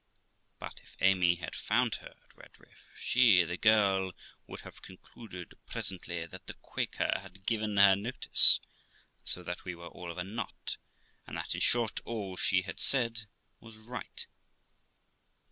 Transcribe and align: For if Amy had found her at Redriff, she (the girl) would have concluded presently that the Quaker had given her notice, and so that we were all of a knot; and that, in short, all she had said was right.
For 0.57 0.71
if 0.81 0.97
Amy 0.99 1.35
had 1.35 1.53
found 1.55 1.97
her 2.01 2.15
at 2.25 2.35
Redriff, 2.35 2.87
she 2.99 3.43
(the 3.43 3.55
girl) 3.55 4.13
would 4.47 4.61
have 4.61 4.81
concluded 4.81 5.53
presently 5.67 6.25
that 6.25 6.47
the 6.47 6.55
Quaker 6.55 7.11
had 7.21 7.45
given 7.45 7.77
her 7.77 7.95
notice, 7.95 8.59
and 9.19 9.29
so 9.29 9.43
that 9.43 9.63
we 9.63 9.75
were 9.75 9.89
all 9.89 10.09
of 10.09 10.17
a 10.17 10.23
knot; 10.23 10.77
and 11.27 11.37
that, 11.37 11.53
in 11.53 11.61
short, 11.61 11.99
all 12.03 12.35
she 12.35 12.63
had 12.63 12.79
said 12.79 13.27
was 13.59 13.77
right. 13.77 14.25